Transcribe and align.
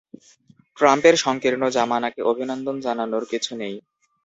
ট্রাম্পের 0.77 1.15
সংকীর্ণ 1.17 1.63
জামানাকে 1.69 2.21
অভিনন্দন 2.31 2.75
জানানোর 2.85 3.23
কিছু 3.31 3.51
নেই। 3.61 3.75